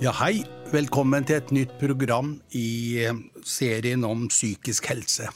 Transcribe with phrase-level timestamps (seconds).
[0.00, 0.46] Ja, hei.
[0.72, 5.26] Velkommen til et nytt program i eh, serien om psykisk helse.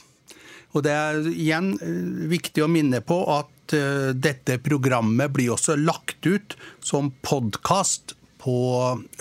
[0.73, 5.75] Og det er igjen eh, viktig å minne på at eh, dette programmet blir også
[5.77, 8.57] lagt ut som podkast på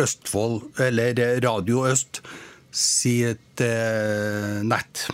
[0.01, 2.23] Østfold, eller Radio Øst
[2.73, 3.61] sitt
[4.65, 5.05] nett.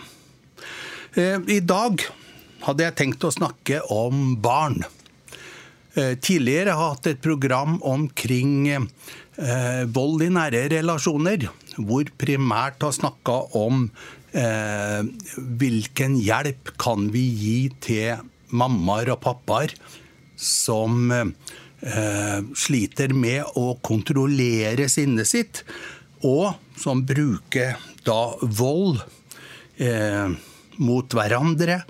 [1.19, 2.07] I dag
[2.69, 4.79] hadde jeg tenkt å snakke om barn.
[6.23, 12.95] Tidligere har jeg hatt et program omkring eh, vold i nære relasjoner, hvor primært har
[12.97, 13.87] snakka om
[14.33, 15.01] eh,
[15.61, 19.75] hvilken hjelp kan vi gi til mammaer og pappaer
[20.41, 25.65] som eh, sliter med å kontrollere sinnet sitt,
[26.27, 29.01] og som bruker da vold
[29.81, 30.29] eh,
[30.81, 31.83] mot hverandre.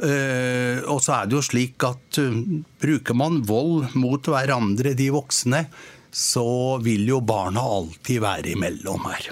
[0.00, 2.38] Uh, og så er det jo slik at uh,
[2.80, 5.66] bruker man vold mot hverandre, de voksne,
[6.10, 9.30] så vil jo barna alltid være imellom her.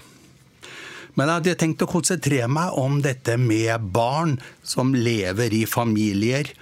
[1.18, 6.52] Men jeg hadde tenkt å konsentrere meg om dette med barn som lever i familier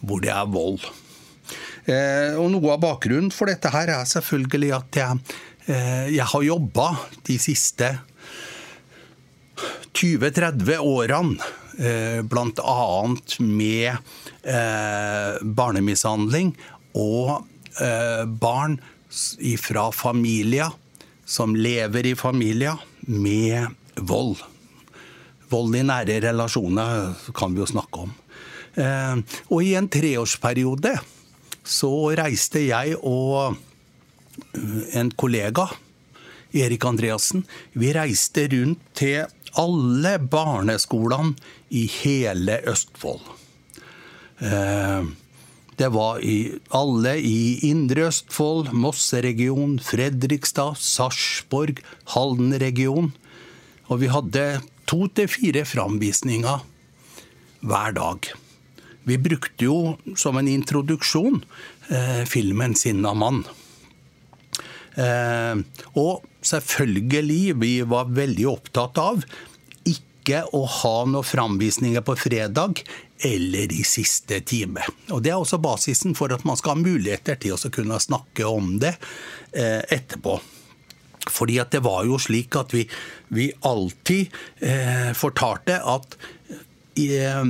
[0.00, 0.82] hvor det er vold.
[1.86, 5.36] Eh, og Noe av bakgrunnen for dette her er selvfølgelig at jeg,
[5.70, 6.88] eh, jeg har jobba
[7.28, 7.92] de siste
[9.94, 12.82] 20-30 årene eh, bl.a.
[13.40, 13.96] med
[15.56, 16.50] barnemishandling
[16.92, 17.46] og
[18.42, 18.76] barn
[19.64, 20.74] fra familier
[21.30, 24.40] som lever i familier med vold.
[25.50, 28.12] Vold i nære relasjoner kan vi jo snakke om.
[28.74, 30.94] Eh, og i en treårsperiode
[31.66, 33.54] så reiste jeg og
[34.54, 35.68] eh, en kollega,
[36.50, 37.44] Erik Andreassen,
[37.78, 41.34] vi reiste rundt til alle barneskolene
[41.70, 43.24] i hele Østfold.
[44.40, 45.10] Eh,
[45.80, 51.80] det var i alle i Indre Østfold, Mosseregion, Fredrikstad, Sarpsborg,
[52.12, 53.14] Halden-regionen.
[53.88, 56.66] Og vi hadde to til fire framvisninger
[57.64, 58.28] hver dag.
[59.08, 61.40] Vi brukte jo som en introduksjon
[61.88, 63.48] eh, filmen 'Sinna mann'.
[65.00, 65.56] Eh,
[65.96, 69.24] og selvfølgelig, vi var veldig opptatt av
[69.88, 72.82] ikke å ha noen framvisninger på fredag
[73.24, 74.84] eller i siste time.
[75.10, 78.48] Og Det er også basisen for at man skal ha muligheter til å kunne snakke
[78.48, 78.94] om det
[79.52, 80.38] eh, etterpå.
[81.30, 82.86] Fordi at det var jo slik at vi,
[83.28, 84.32] vi alltid
[84.64, 86.16] eh, fortalte at
[87.00, 87.44] eh,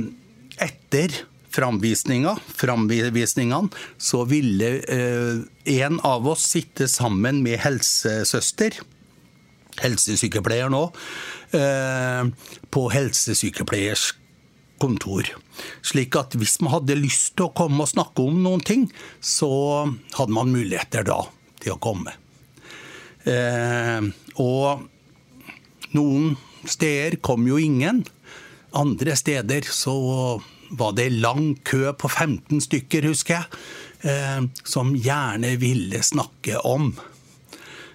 [0.61, 5.41] etter framvisninga, framvisningene, så ville eh,
[5.81, 8.79] en av oss sitte sammen med helsesøster,
[9.81, 10.85] helsesykepleier nå,
[11.57, 12.23] eh,
[12.71, 14.11] på helsesykepleiers
[14.81, 15.27] kontor.
[15.85, 18.87] Slik at hvis man hadde lyst til å komme og snakke om noen ting,
[19.19, 19.51] så
[20.17, 21.21] hadde man muligheter da
[21.61, 22.15] til å komme.
[23.29, 24.07] Eh,
[24.41, 24.87] og
[25.93, 26.33] noen
[26.65, 28.01] steder kom jo ingen.
[28.77, 30.39] Andre steder så
[30.77, 33.61] var det lang kø på 15 stykker, husker jeg,
[34.11, 36.93] eh, som gjerne ville snakke om.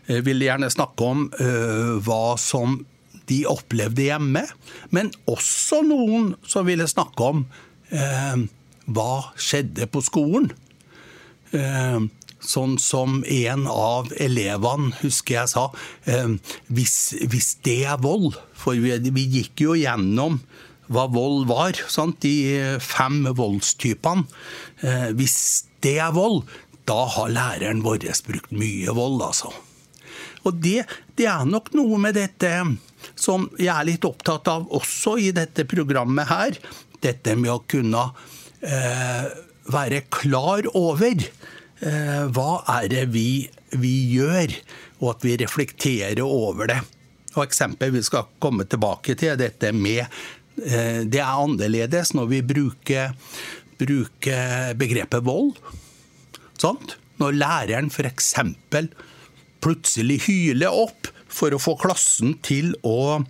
[0.06, 2.80] Eh, ville gjerne snakke om eh, hva som
[3.26, 4.44] de opplevde hjemme,
[4.94, 7.42] men også noen som ville snakke om
[7.90, 8.46] eh,
[8.86, 9.10] hva
[9.40, 10.52] skjedde på skolen.
[11.56, 12.06] Eh,
[12.46, 15.66] sånn som en av elevene, husker jeg sa,
[16.06, 16.36] eh,
[16.68, 20.40] hvis, hvis, det er vold For vi, vi, gikk jo gjennom
[20.92, 22.20] hva vold var, sant?
[22.22, 24.26] de fem voldstypene.
[24.82, 25.38] Eh, hvis
[25.84, 26.44] det er vold,
[26.86, 29.50] da har læreren vår brukt mye vold, altså.
[30.46, 30.84] Og det,
[31.18, 32.52] det er nok noe med dette
[33.18, 36.58] som jeg er litt opptatt av også i dette programmet her.
[37.02, 38.04] Dette med å kunne
[38.62, 39.26] eh,
[39.72, 44.54] være klar over eh, hva er det vi, vi, gjør,
[45.02, 46.80] og at vi reflekterer over det.
[47.36, 50.20] Og eksempel vi skal komme tilbake til dette med eh,
[50.56, 53.12] Det er annerledes når vi bruker,
[53.76, 55.52] bruker begrepet vold.
[56.56, 56.96] Sant?
[57.20, 58.34] Når læreren f.eks.
[59.64, 63.20] plutselig hyler opp for å få klassen til å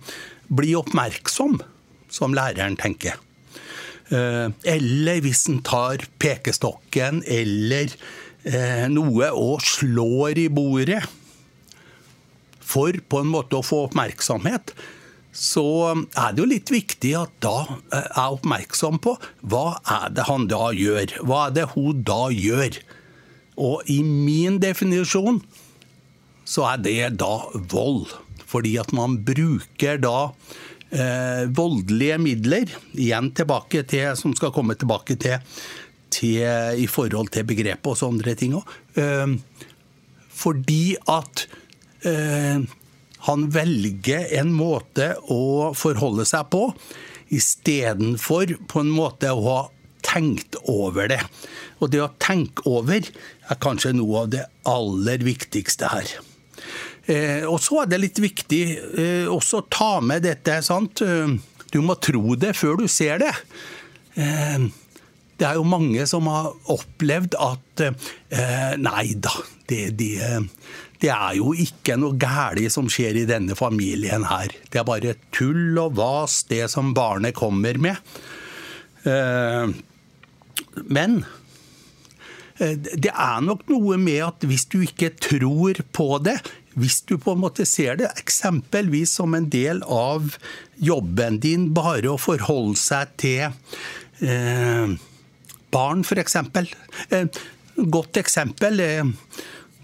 [0.47, 1.59] bli oppmerksom,
[2.11, 3.17] som læreren tenker.
[4.07, 7.91] Eh, eller hvis en tar pekestokken eller
[8.47, 11.01] eh, noe og slår i bordet
[12.67, 14.71] for på en måte å få oppmerksomhet,
[15.37, 15.63] så
[15.93, 17.57] er det jo litt viktig at da
[17.93, 19.13] er er oppmerksom på
[19.45, 21.13] hva er det han da gjør?
[21.29, 22.79] Hva er det hun da gjør?
[23.57, 25.41] Og i min definisjon
[26.47, 27.35] så er det da
[27.69, 28.09] vold.
[28.47, 30.31] Fordi at man bruker da
[30.89, 35.43] eh, voldelige midler, igjen tilbake til, som skal komme tilbake til,
[36.13, 38.75] til i forhold til begrepet og sånne ting òg.
[38.97, 39.35] Eh,
[40.37, 41.47] fordi at
[42.07, 42.63] eh,
[43.27, 46.69] han velger en måte å forholde seg på,
[47.33, 49.59] istedenfor på en måte å ha
[50.07, 51.19] tenkt over det.
[51.81, 56.15] Og det å tenke over er kanskje noe av det aller viktigste her.
[57.07, 60.61] Eh, og så er det litt viktig eh, også å ta med dette.
[60.63, 61.03] sant?
[61.03, 61.37] Eh,
[61.71, 63.33] du må tro det før du ser det.
[64.15, 64.67] Eh,
[65.37, 69.33] det er jo mange som har opplevd at eh, nei da,
[69.69, 70.15] det, det,
[71.01, 74.53] det, er jo ikke noe galt som skjer i denne familien her.
[74.71, 77.99] Det er bare tull og vas, det som barnet kommer med.
[79.07, 79.73] Eh,
[80.87, 81.19] men
[82.59, 86.39] eh, det er nok noe med at hvis du ikke tror på det,
[86.77, 90.35] hvis du på en måte ser det eksempelvis som en del av
[90.77, 93.47] jobben din, bare å forholde seg til
[94.21, 94.97] eh,
[95.73, 96.37] barn, f.eks.
[97.17, 97.39] Et
[97.77, 99.09] godt eksempel eh,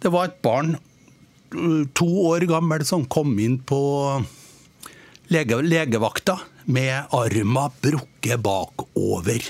[0.01, 0.92] Det var et barn eh,
[1.93, 3.79] to år gammel som kom inn på
[5.33, 9.47] lege, legevakta med arma brukket bakover.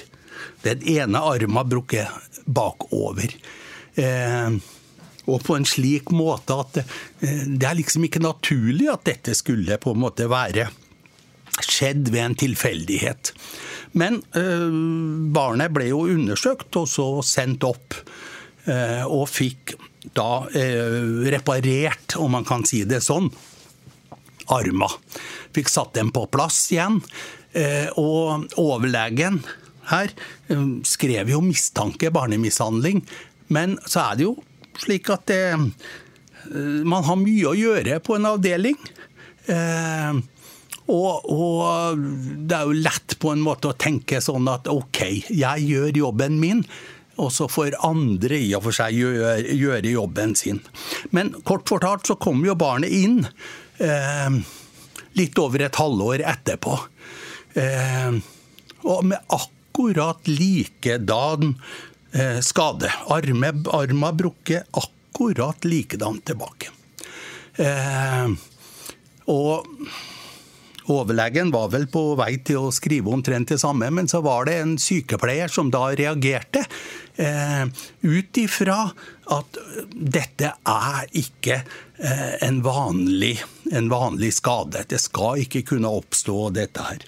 [0.64, 2.08] Den ene arma brukket
[2.46, 3.36] bakover.
[3.96, 4.50] Eh,
[5.24, 6.86] og på en slik måte at det,
[7.22, 10.68] eh, det, er liksom ikke naturlig at dette skulle på en måte være
[11.62, 13.34] skjedd ved en tilfeldighet.
[14.00, 14.70] Men eh,
[15.36, 17.96] barnet ble jo undersøkt og så sendt opp,
[18.66, 19.78] eh, og fikk
[20.16, 21.00] da eh,
[21.34, 23.30] reparert, om man kan si det sånn,
[24.52, 24.90] arma.
[25.56, 27.00] Fikk satt dem på plass igjen.
[27.54, 29.44] Eh, og overlegen
[29.92, 30.10] her
[30.50, 33.04] eh, skrev jo mistanke barnemishandling.
[33.54, 34.36] Men så er det jo
[34.82, 35.58] slik at eh,
[36.84, 38.80] man har mye å gjøre på en avdeling.
[39.52, 40.22] Eh,
[40.84, 42.02] og, og,
[42.44, 46.42] det er jo lett på en måte å tenke sånn at OK, jeg gjør jobben
[46.42, 46.66] min.
[47.22, 50.62] Og så får andre i og for seg gjøre, gjøre jobben sin.
[51.14, 53.20] Men kort fortalt så kom jo barnet inn
[53.78, 54.40] eh,
[55.20, 56.78] litt over et halvår etterpå.
[57.62, 58.18] Eh,
[58.84, 61.54] og med akkurat likedan
[62.12, 62.90] eh, skade.
[63.14, 66.74] Arme, arma brukket akkurat likedan tilbake.
[67.62, 68.34] Eh,
[69.30, 69.70] og
[70.92, 74.58] overlegen var vel på vei til å skrive omtrent det samme, men så var det
[74.60, 76.66] en sykepleier som da reagerte.
[77.14, 77.64] Eh,
[78.02, 78.78] ut ifra
[79.36, 79.58] at
[79.94, 83.36] dette er ikke eh, en, vanlig,
[83.70, 84.82] en, vanlig, skade.
[84.90, 87.06] Det skal ikke kunne oppstå, dette her.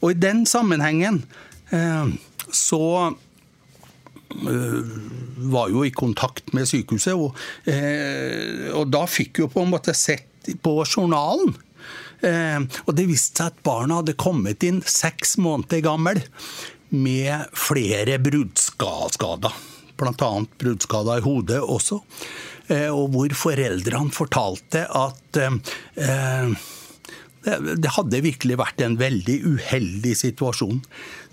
[0.00, 1.24] Og i den sammenhengen
[1.70, 2.06] Eh,
[2.50, 3.14] så
[4.48, 4.80] eh,
[5.36, 7.38] var jo i kontakt med sykehuset, og,
[7.70, 11.54] eh, og da fikk jo på en måte sett på journalen.
[12.20, 16.18] Og det viste seg at barna hadde kommet inn seks måneder gammel
[16.90, 19.56] med flere bruddskader.
[20.00, 20.30] Bl.a.
[20.62, 22.00] bruddskader i hodet også.
[22.70, 25.40] Og hvor foreldrene fortalte at
[27.40, 30.82] det hadde virkelig vært en veldig uheldig situasjon.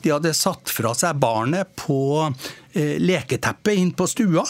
[0.03, 4.45] De hadde satt fra seg barnet på eh, leketeppet inn på stua.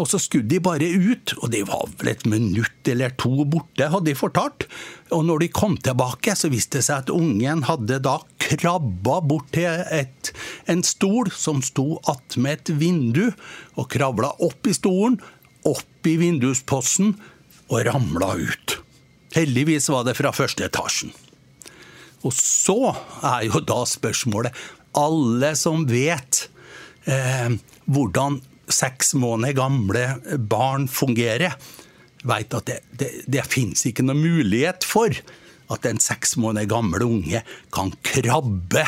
[0.00, 3.90] Og så skulle de bare ut, og det var vel et minutt eller to borte,
[3.90, 4.64] hadde de fortalt.
[5.12, 8.16] Og når de kom tilbake, så viste det seg at ungen hadde da
[8.58, 10.32] krabba bort til et,
[10.70, 13.30] en stol som sto attmed et vindu,
[13.78, 15.20] og kravla opp i stolen,
[15.68, 17.14] opp i vindusposten,
[17.70, 18.78] og ramla ut.
[19.36, 21.12] Heldigvis var det fra første etasjen.
[22.26, 22.92] Og så
[23.24, 24.56] er jo da spørsmålet
[24.98, 26.42] Alle som vet
[27.06, 27.54] eh,
[27.86, 30.02] hvordan seks måneder gamle
[30.50, 31.54] barn fungerer,
[32.26, 35.14] vet at det, det, det fins ikke noe mulighet for
[35.70, 37.42] at en seks måneder gammel unge
[37.74, 38.86] kan krabbe.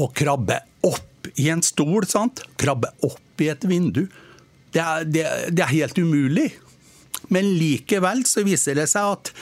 [0.00, 2.42] Og krabbe opp i en stol, sant?
[2.60, 4.06] Krabbe opp i et vindu.
[4.74, 5.24] Det er, det,
[5.54, 6.50] det er helt umulig.
[7.30, 9.32] Men likevel så viser det seg at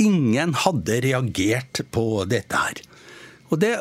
[0.00, 2.82] ingen hadde reagert på dette her.
[3.48, 3.78] Og det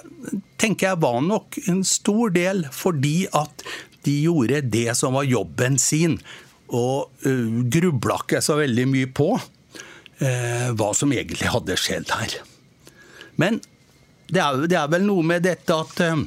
[0.61, 3.65] tenker jeg var nok en stor del fordi at
[4.07, 6.15] de gjorde det som var jobben sin,
[6.67, 9.33] og uh, grubla ikke så veldig mye på
[10.21, 12.37] uh, hva som egentlig hadde skjedd her.
[13.37, 13.61] Men
[14.27, 16.25] det er, det er vel noe med dette at eh,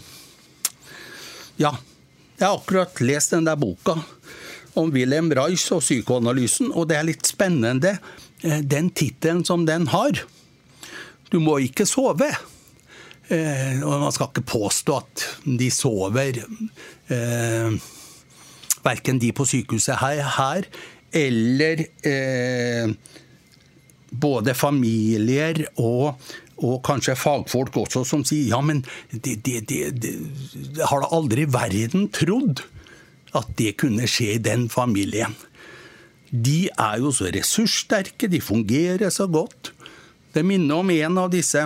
[1.61, 1.75] Ja,
[2.38, 3.99] jeg har akkurat lest den der boka
[4.78, 7.97] om Wilhelm Reich og psykoanalysen, og det er litt spennende
[8.40, 10.23] eh, den tittelen som den har.
[11.28, 12.30] Du må ikke sove.
[13.30, 16.40] Eh, og man skal ikke påstå at de sover,
[17.12, 17.76] eh,
[18.87, 20.70] verken de på sykehuset her, her
[21.12, 22.90] eller eh,
[24.10, 26.18] både familier og,
[26.60, 31.46] og, kanskje fagfolk også, som sier ja, men det, det, det, det har da aldri
[31.50, 32.64] verden trodd
[33.36, 35.36] at det kunne skje i den familien.
[36.30, 39.72] de er jo så ressurssterke, de fungerer så godt.
[40.32, 41.64] Det minner om en av disse,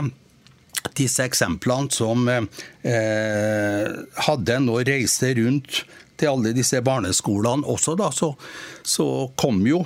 [0.96, 3.90] disse eksemplene som eh,
[4.28, 5.82] hadde nå reiste rundt
[6.16, 8.32] til alle disse barneskolene også, da, så,
[8.80, 9.82] så kom jo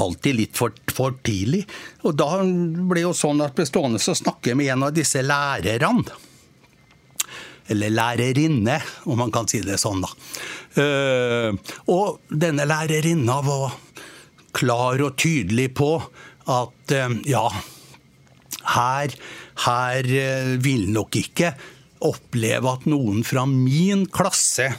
[0.00, 1.64] alltid litt for, for, tidlig.
[2.04, 6.20] Og da ble jo sånn at ble stående og snakke med en av disse lærerne.
[7.72, 8.76] Eller lærerinne,
[9.08, 10.10] om man kan si det sånn, da.
[10.74, 11.54] Uh,
[11.88, 13.78] og denne lærerinna var
[14.54, 15.94] klar og tydelig på
[16.52, 17.46] at uh, ja,
[18.74, 19.14] her,
[19.64, 21.54] her uh, vil nok ikke
[22.04, 24.74] oppleve at noen fra min klasse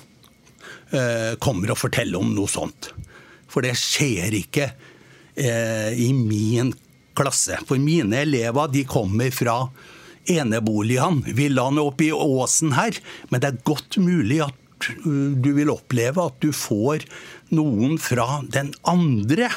[1.41, 2.91] kommer og forteller om noe sånt.
[3.51, 4.94] For det skjer ikke Eh,
[5.35, 6.73] i min
[7.15, 7.57] klasse.
[7.67, 9.57] For mine elever de kommer fra
[10.31, 12.97] eneboligene, villaene oppe i åsen her.
[13.29, 17.05] Men det er godt mulig at du vil oppleve at du får
[17.55, 19.49] noen fra den andre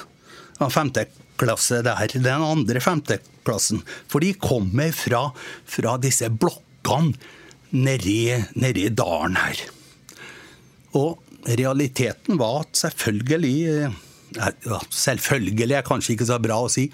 [0.62, 1.06] av femte
[1.38, 3.82] klasse der, den andre femteklassen.
[4.10, 5.28] For de kommer fra,
[5.66, 7.14] fra disse blokkene
[7.70, 9.64] nedi, dalen her.
[10.98, 11.18] Og
[11.58, 13.90] realiteten var at selvfølgelig
[14.92, 16.88] Selvfølgelig er kanskje ikke så bra å si,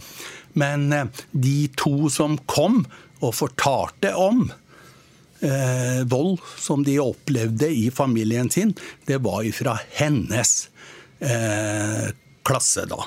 [0.60, 2.84] men eh, de to som kom
[3.24, 4.44] og fortalte om
[5.42, 8.74] eh, vold som de opplevde i familien sin,
[9.08, 10.54] det var fra hennes
[11.20, 12.12] eh,
[12.46, 13.02] klasse, da.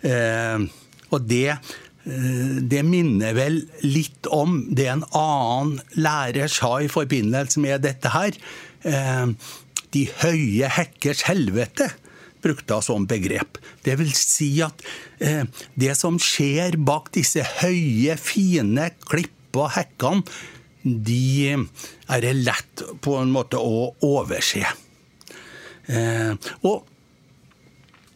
[0.00, 0.66] Eh,
[1.10, 7.62] og det, eh, det minner vel litt om det en annen lærer sa i forbindelse
[7.62, 8.36] med dette her.
[8.82, 9.26] Eh,
[9.90, 11.90] de høye hekkers helvete
[12.42, 13.60] brukte hun som begrep.
[13.84, 14.84] Det vil si at
[15.18, 15.44] eh,
[15.74, 20.24] det som skjer bak disse høye, fine klipp og hekkene,
[20.80, 21.52] de
[22.08, 24.64] er det lett på en måte å overse.
[25.90, 26.32] Eh,
[26.64, 26.86] og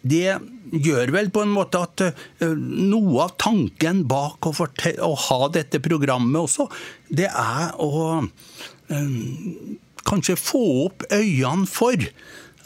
[0.04, 0.37] det
[0.85, 5.81] gjør vel på en måte at eh, noe av tanken bak å, å, ha dette
[5.85, 6.69] programmet også,
[7.09, 9.19] det er å eh,
[10.04, 12.09] kanskje få opp øynene for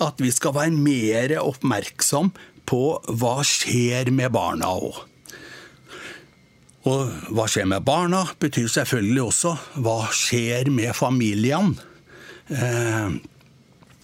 [0.04, 2.32] at vi skal være mer oppmerksom
[2.68, 2.82] på
[3.20, 5.04] hva skjer med barna òg.
[6.88, 11.74] Og hva skjer med barna, betyr selvfølgelig også hva skjer med familiene.
[12.48, 13.18] Eh,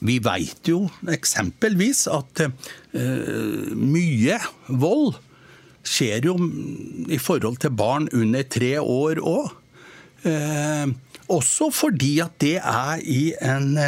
[0.05, 4.37] vi veit jo eksempelvis at eh, mye
[4.69, 5.15] vold
[5.85, 6.35] skjer jo
[7.13, 9.55] i forhold til barn under tre år òg.
[10.29, 10.93] Eh,
[11.33, 13.79] også fordi at det er i en,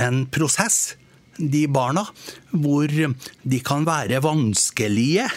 [0.00, 0.94] en prosess
[1.38, 2.06] de barna,
[2.50, 5.28] hvor de kan være vanskelige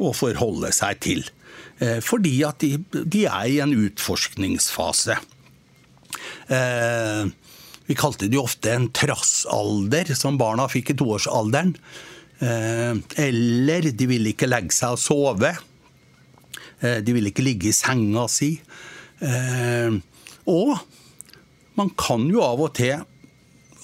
[0.00, 1.22] å forholde seg til.
[1.80, 5.16] Eh, fordi at de, de er i en utforskningsfase.
[6.52, 7.24] Eh,
[7.88, 11.74] vi kalte det jo ofte en trassalder, som barna fikk i toårsalderen.
[12.40, 12.94] Eh,
[13.24, 15.54] eller de ville ikke legge seg og sove.
[16.80, 18.54] De ville ikke ligge i senga si.
[20.48, 20.70] Og
[21.76, 23.02] man kan jo av og til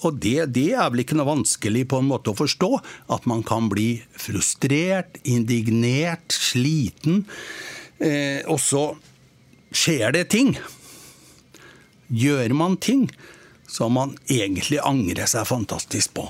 [0.05, 2.69] og det, det, er vel ikke noe vanskelig på en måte å forstå.
[3.13, 7.23] At man kan bli frustrert, indignert, sliten.
[7.97, 8.91] Eh, og så
[9.73, 10.53] skjer det ting.
[12.07, 13.07] Gjør man ting
[13.67, 16.27] som man egentlig angrer seg fantastisk på.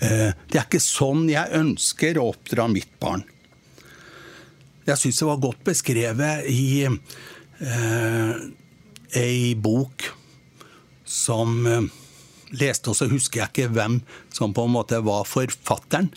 [0.00, 3.26] Eh, det er ikke sånn jeg ønsker å oppdra mitt barn.
[4.88, 8.32] Jeg syns det var godt beskrevet i eh,
[9.20, 10.08] ei bok
[11.04, 11.84] som eh,
[12.56, 14.00] leste, og så husker jeg ikke hvem
[14.34, 16.10] som på en måte var forfatteren.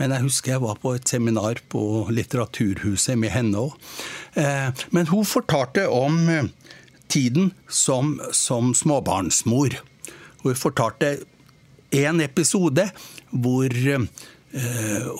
[0.00, 1.82] Men jeg husker jeg var på et seminar på
[2.14, 3.74] Litteraturhuset med henne òg.
[4.40, 6.48] Eh, men hun fortalte om eh,
[7.12, 9.76] tiden som, som småbarnsmor.
[10.44, 11.18] Hun fortalte
[12.00, 12.86] en episode
[13.28, 14.06] hvor eh,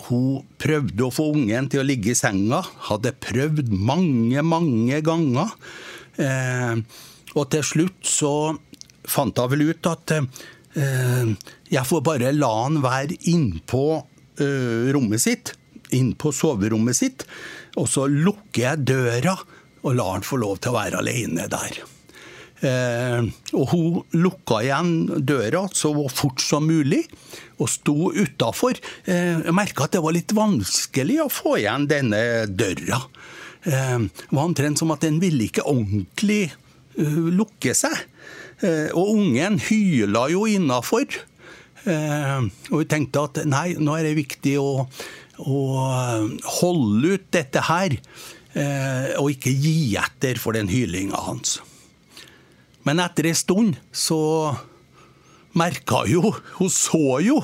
[0.06, 2.62] hun prøvde å få ungen til å ligge i senga.
[2.88, 5.52] Hadde prøvd mange, mange ganger.
[7.30, 8.32] og til slutt så
[9.10, 11.32] fant jeg vel ut at eh,
[11.70, 13.84] jeg får bare la han være innpå
[14.40, 15.54] eh, rommet sitt,
[15.96, 17.26] innpå soverommet sitt,
[17.78, 19.38] og så lukker jeg døra
[19.80, 21.80] og lar han få lov til å være alene der.
[22.60, 23.24] Eh,
[23.56, 24.92] og hun lukka igjen
[25.24, 27.06] døra så fort som mulig,
[27.60, 28.76] og sto utafor.
[29.08, 33.00] Eh, jeg merka at det var litt vanskelig å få igjen denne døra.
[33.64, 36.50] Eh, det var omtrent som at den ville ikke ordentlig
[36.98, 37.96] uh, lukke seg.
[38.60, 41.06] Eh, og ungen hyla jo innafor.
[41.88, 44.84] Eh, og vi tenkte at nei, nå er det viktig å,
[45.40, 45.60] å
[46.60, 47.96] holde ut dette her.
[48.50, 51.60] Eh, og ikke gi etter for den hylinga hans.
[52.84, 54.18] Men etter ei stund så
[55.52, 57.40] merka jo Hun så jo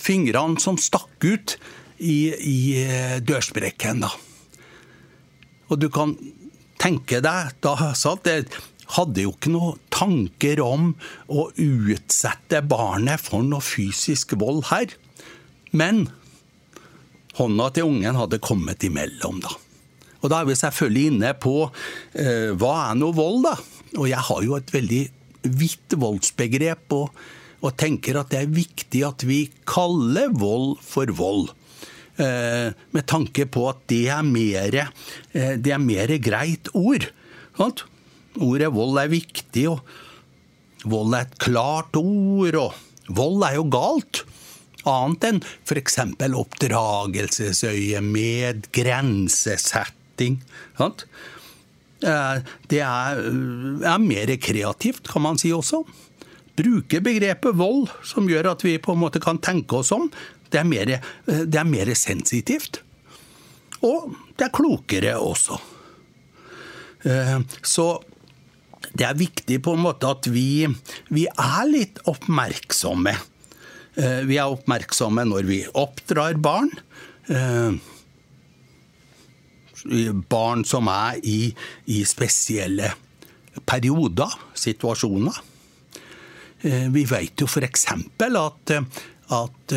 [0.00, 1.56] fingrene som stakk ut
[1.98, 4.04] i, i eh, dørsprekken.
[4.04, 4.12] da.
[5.70, 6.14] Og du kan
[6.78, 8.46] tenke deg da satt jeg
[8.94, 10.92] hadde jo ikke noen tanker om
[11.26, 14.94] å utsette barnet for noe fysisk vold her.
[15.76, 16.06] Men
[17.36, 19.52] hånda til ungen hadde kommet imellom, da.
[20.22, 23.56] Og da er vi selvfølgelig inne på eh, hva er noe vold, da?
[23.96, 25.02] Og jeg har jo et veldig
[25.56, 27.20] vidt voldsbegrep, og,
[27.60, 31.52] og, tenker at det er viktig at vi kaller vold for vold.
[32.16, 34.80] Eh, med tanke på at det er mer,
[35.36, 37.10] eh, det er mer greit ord.
[38.42, 39.80] Ordet vold er viktig, og
[40.84, 42.72] vold er et klart ord, og
[43.16, 44.16] vold er jo galt
[44.86, 45.98] annet enn f.eks.
[46.42, 50.34] oppdragelsesøyemed, grensesetting.
[50.78, 51.00] Sant?
[52.04, 52.36] Eh,
[52.70, 53.16] det er,
[53.82, 55.78] er, mer kreativt, kan man si også.
[56.56, 60.04] Bruke begrepet vold, som gjør at vi på en måte kan tenke oss om.
[60.52, 62.74] Det er mer, eh, det er mer sensitivt.
[63.84, 65.54] Og det er klokere også.
[67.06, 68.02] Eh, så
[68.94, 70.66] det er viktig på en måte at vi,
[71.08, 73.16] vi er litt oppmerksomme
[73.96, 76.68] Eh, vi er oppmerksomme når vi oppdrar barn.
[77.32, 77.72] Eh,
[80.28, 81.54] barn som er i,
[81.94, 82.90] i spesielle
[83.64, 85.40] perioder, situasjoner.
[86.66, 87.86] Eh, vi vet jo f.eks.
[87.96, 88.76] at,
[89.40, 89.76] at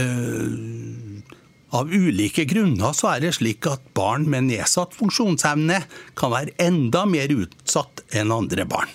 [1.76, 5.84] av ulike grunner så er det slik at barn med nedsatt funksjonsevne
[6.18, 8.90] kan være enda mer utsatt enn andre barn.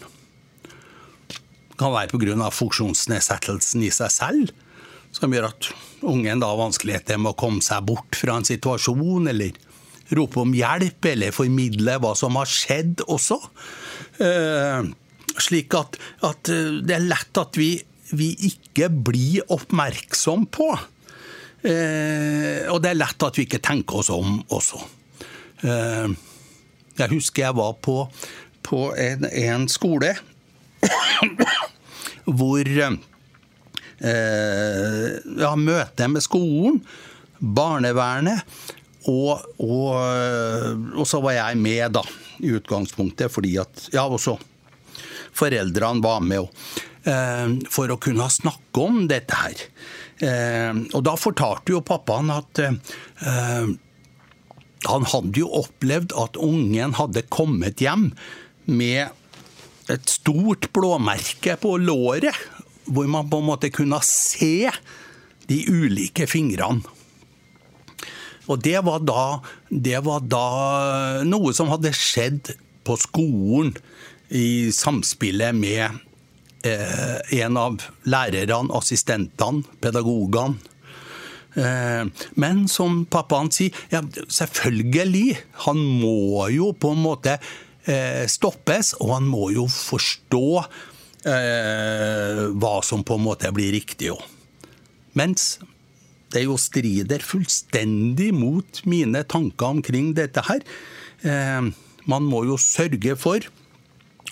[0.65, 2.51] Det kan være pga.
[2.55, 4.51] funksjonsnedsettelsen i seg selv,
[5.15, 5.71] som gjør at
[6.03, 9.55] ungen da har vanskeligheter med å komme seg bort fra en situasjon, eller
[10.15, 13.39] rope om hjelp, eller formidle hva som har skjedd også.
[14.23, 14.91] Eh,
[15.43, 17.73] slik at, at, eh, det er lett at vi,
[18.15, 20.75] vi ikke blir oppmerksom på.
[21.65, 24.81] Eh, og det er lett at vi ikke tenker oss om også.
[25.65, 26.13] Eh,
[26.99, 28.03] jeg husker jeg var på,
[28.65, 30.13] på en, en skole
[32.39, 32.77] hvor
[34.05, 36.81] Eh, ja, møte med skolen,
[37.39, 38.43] barnevernet,
[39.09, 42.03] og, og, og, så var jeg med, da,
[42.43, 44.35] i utgangspunktet, fordi at Ja, også
[45.39, 46.51] foreldrene var med og,
[47.05, 49.65] Eh, for å kunne snakke om dette her.
[50.23, 52.61] Eh, og da fortalte jo pappaen at
[54.85, 58.11] han hadde jo opplevd at ungen hadde kommet hjem
[58.69, 59.09] med
[59.93, 62.37] et stort blåmerke på låret
[62.85, 64.69] hvor man på en måte kunne se
[65.49, 66.85] de ulike fingrene.
[68.45, 70.49] Og det var da, det var da
[71.25, 72.53] noe som hadde skjedd
[72.85, 73.73] på skolen
[74.29, 76.01] i samspillet med eh,
[76.65, 80.57] en av lærerne, assistentene, pedagogene.
[81.55, 82.07] Eh,
[82.41, 89.15] men som pappaen sier, ja, selvfølgelig, han må jo på en måte eh, stoppes, og
[89.15, 90.49] han må jo forstå
[91.31, 94.25] eh, hva som på en måte blir riktig òg.
[95.15, 95.55] Mens
[96.35, 100.65] det jo strider fullstendig mot mine tanker omkring dette her.
[101.23, 101.71] Eh,
[102.11, 103.47] man må jo sørge for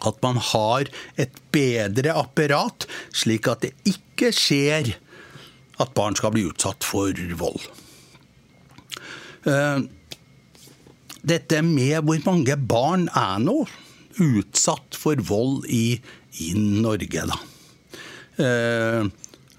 [0.02, 0.88] at man har
[1.20, 4.94] et bedre apparat, slik at det ikke skjer
[5.82, 7.62] at barn skal bli utsatt for vold.
[9.48, 9.84] Eh,
[11.22, 13.62] dette med hvor mange barn er nå
[14.22, 16.00] utsatt for vold i
[16.40, 17.38] i Norge, da.
[18.42, 19.04] Eh,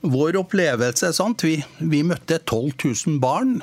[0.01, 1.45] vår opplevelse sant?
[1.45, 2.71] Vi, vi, møtte 12
[3.07, 3.59] 000 barn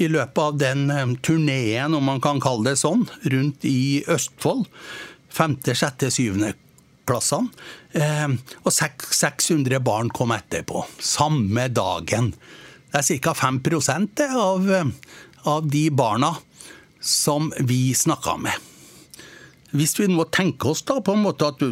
[0.00, 4.66] i løpet av den eh, turneen, om man kan kalle det sånn, rundt i Østfold.
[5.34, 6.52] Femte, sjette, syvende
[7.08, 7.50] klassene.
[7.92, 10.84] Eh, og 600 barn kom etterpå.
[11.02, 12.32] Samme dagen.
[12.94, 13.34] Det er ca.
[13.34, 14.68] 5% av,
[15.50, 16.36] av de barna
[17.04, 18.70] som vi snakka med.
[19.74, 21.62] Hvis vi må tenke oss da på en måte at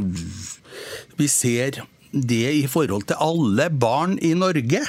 [1.17, 4.83] vi ser det i forhold til alle barn i Norge,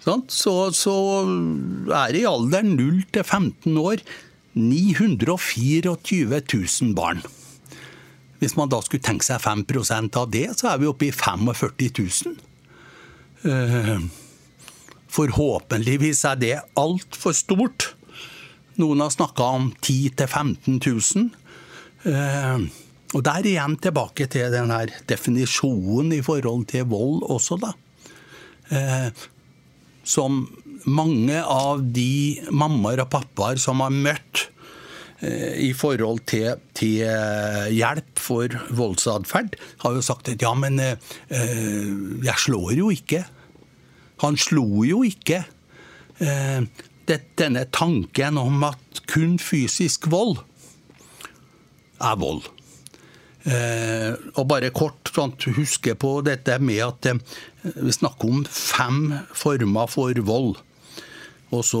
[0.00, 0.14] så,
[0.72, 0.94] så
[1.98, 4.04] er i alderen 0 til 15 år
[4.54, 7.20] 924 000 barn.
[8.40, 11.74] Hvis man da skulle tenke seg 5% av det, så er vi oppe i 45
[12.00, 12.36] 000.
[13.50, 13.96] Eh,
[15.10, 17.90] forhåpentligvis er det altfor stort.
[18.80, 21.28] Noen har snakka om 10 000-15 000.
[22.08, 22.64] Eh,
[23.10, 27.74] og der igjen tilbake til den her definisjonen i forhold til vold også, da.
[28.70, 29.10] Eh,
[30.06, 30.44] som
[30.88, 34.46] mange av de mammaer og pappaer som har møtt
[35.20, 37.02] i forhold til, til,
[37.76, 43.20] hjelp for voldsatferd, har jo sagt at ja, men jeg slår jo ikke.
[44.24, 45.42] Han slo jo ikke.
[46.20, 46.64] Eh,
[47.40, 50.38] denne tanken om at kun fysisk vold
[52.00, 52.48] er vold.
[53.48, 57.22] Eh, og bare kort sånn, huske på dette med at eh,
[57.80, 59.00] vi snakker om fem
[59.32, 60.58] former for vold.
[61.50, 61.80] Og så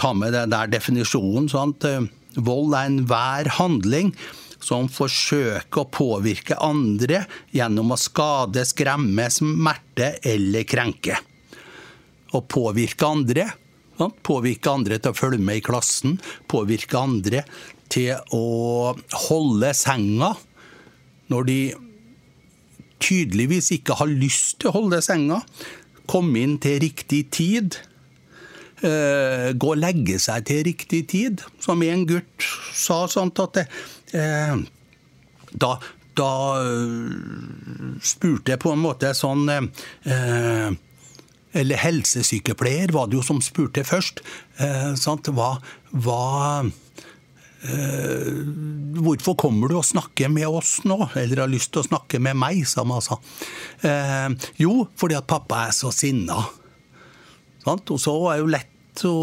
[0.00, 1.50] ta med den der definisjonen.
[1.52, 4.12] Sånn eh, vold er enhver handling
[4.62, 11.18] som forsøker å påvirke andre gjennom å skade, skremme, smerte eller krenke.
[12.34, 13.46] Å påvirke andre.
[13.96, 16.18] Påvirke andre til å følge med i klassen.
[16.50, 17.44] Påvirke andre
[17.92, 18.94] til å
[19.28, 20.34] holde senga
[21.30, 21.60] når de
[23.02, 25.42] tydeligvis ikke har lyst til å holde senga.
[26.10, 27.78] Komme inn til riktig tid.
[28.76, 31.44] Uh, gå og legge seg til riktig tid.
[31.64, 33.66] Som en gutt sa sånt at det,
[34.12, 34.56] eh,
[35.56, 35.70] Da,
[36.18, 39.48] da uh, spurte jeg på en måte sånn
[41.56, 44.20] Eller helsesykepleier var det jo som spurte først.
[45.00, 45.30] Sant?
[45.32, 45.54] Hva,
[45.92, 46.66] hva
[47.66, 48.44] Uh,
[49.00, 52.36] hvorfor kommer du og snakker med oss nå, eller har lyst til å snakke med
[52.38, 53.16] meg, sa.
[53.82, 56.44] Uh, jo, fordi at pappa er så sinna.
[57.66, 58.72] Og så er jo lett
[59.04, 59.16] å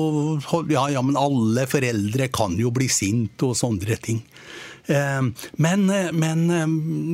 [0.69, 4.19] ja, ja, men alle foreldre kan jo bli sinte og sånne ting.
[4.83, 5.31] Uh,
[5.63, 6.43] men, men,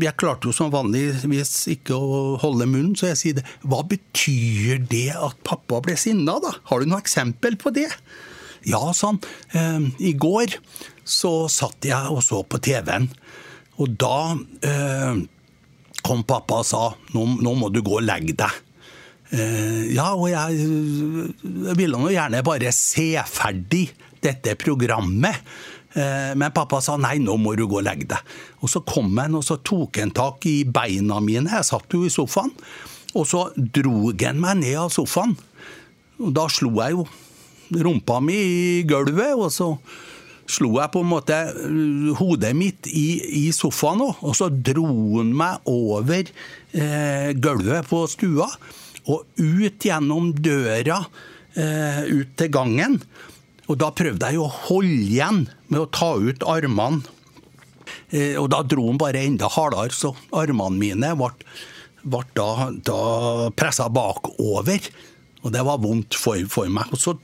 [0.01, 3.45] jeg klarte jo som vanligvis ikke å holde munnen, så jeg sier det.
[3.63, 6.55] Hva betyr det at pappa ble sinna, da?
[6.71, 7.87] Har du noe eksempel på det?
[8.67, 9.21] Ja, sånn.
[10.03, 10.57] I går
[11.07, 13.07] så satt jeg og så på TV-en.
[13.79, 14.35] Og da
[16.03, 16.81] kom pappa og sa
[17.15, 18.57] nå, nå, må du gå og legge deg.
[19.29, 20.63] Eh, ja, og jeg,
[21.67, 23.85] jeg ville nå gjerne bare se ferdig
[24.23, 25.43] dette programmet.
[25.93, 28.35] Eh, men pappa sa nei, nå må du gå og legge deg.
[28.61, 32.05] Og så kom han og så tok han tak i beina mine, jeg satt jo
[32.05, 32.53] i sofaen.
[33.17, 35.37] Og så dro han meg ned av sofaen.
[36.19, 37.07] Og da slo jeg jo
[37.85, 39.75] rumpa mi i gulvet, og så
[40.49, 41.37] slo jeg på en måte
[42.17, 44.89] hodet mitt i, i sofaen, og så dro
[45.19, 48.49] han meg over eh, gulvet på stua
[49.09, 51.01] og ut gjennom døra
[51.57, 52.99] eh, ut til gangen.
[53.69, 57.03] Og da prøvde jeg å holde igjen med å ta ut armene.
[58.09, 61.31] Eh, og da dro han bare enda hardere, så armene mine ble,
[62.05, 63.01] ble da, da
[63.57, 64.89] pressa bakover.
[65.43, 66.89] Og det var vondt for, for meg.
[66.93, 67.15] Og så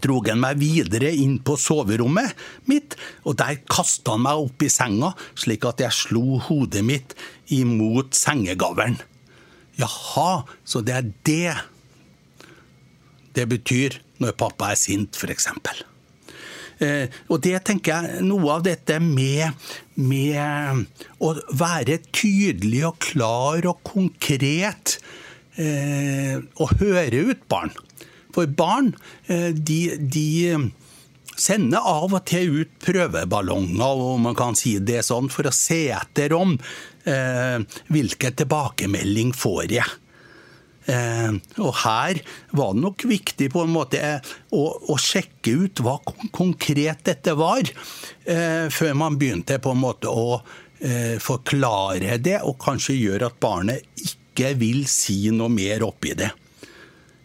[0.00, 2.32] drog han meg videre inn på soverommet
[2.70, 2.96] mitt,
[3.28, 7.16] og der kasta han meg opp i senga, slik at jeg slo hodet mitt
[7.52, 8.96] imot sengegavlen.
[9.80, 11.54] Jaha, så det er det
[13.34, 15.48] det betyr når pappa er sint, f.eks.
[16.82, 19.54] Eh, og det tenker jeg noe av dette med,
[19.98, 20.84] med
[21.22, 24.98] å være tydelig og klar og konkret.
[25.54, 27.74] Eh, og høre ut barn.
[28.34, 28.90] For barn
[29.30, 30.56] eh, de, de
[31.38, 35.86] sender av og til ut prøveballonger, om man kan si det sånn, for å se
[35.94, 36.56] etter om
[37.04, 39.88] hvilken tilbakemelding får jeg.
[40.84, 41.30] Eh,
[41.64, 42.18] og her
[42.52, 45.96] var det nok viktig på en måte eh, å, å sjekke ut hva
[46.34, 47.64] konkret dette var,
[48.28, 53.40] eh, før man begynte på en måte å eh, forklare det, og kanskje gjøre at
[53.40, 56.32] barnet ikke vil si noe mer oppi det.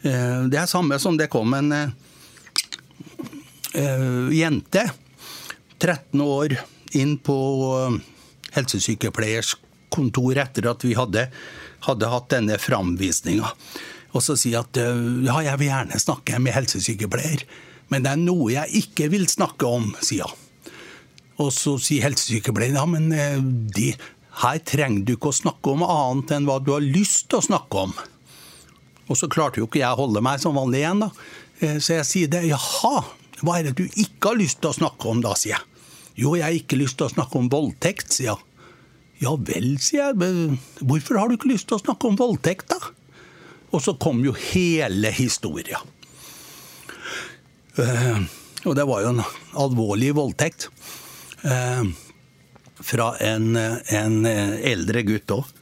[0.07, 1.73] Eh, det er samme som det kom en
[3.69, 4.81] jente,
[5.77, 6.55] 13 år,
[6.97, 7.35] inn på
[8.55, 9.53] helsesykepleiers
[9.93, 11.27] kontor etter at vi hadde,
[11.87, 13.53] hadde hatt denne framvisninga.
[14.15, 17.43] Og så sier at ja, jeg vil gjerne snakke med helsesykepleier,
[17.93, 20.45] men det er noe jeg ikke vil snakke om, sier hun.
[21.39, 23.05] Og så sier helsesykepleieren ja, men
[23.71, 23.93] de,
[24.43, 27.47] her trenger du ikke å snakke om annet enn hva du har lyst til å
[27.49, 27.93] snakke om.
[29.09, 31.09] Og så klarte jo ikke jeg å holde meg som vanlig igjen, da.
[31.59, 32.45] Eh, så jeg sier det.
[32.47, 33.01] Jaha,
[33.41, 35.65] hva er det du ikke har lyst til å snakke om da, sier jeg.
[36.19, 38.45] Jo, jeg har ikke lyst til å snakke om voldtekt, sier jeg.
[39.19, 40.57] Ja vel, sier jeg.
[40.79, 42.93] Hvorfor har du ikke lyst til å snakke om voldtekt, da?
[43.75, 45.81] Og så kom jo hele historia.
[47.79, 48.21] Eh,
[48.65, 49.23] og det var jo en
[49.59, 50.69] alvorlig voldtekt.
[51.43, 51.83] Eh,
[52.79, 55.55] fra en, en eldre gutt òg.